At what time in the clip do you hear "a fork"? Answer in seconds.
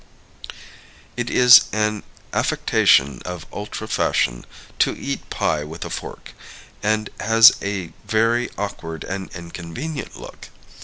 5.85-6.33